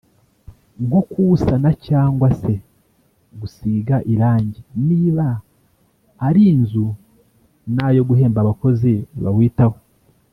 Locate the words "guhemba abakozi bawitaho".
8.09-9.77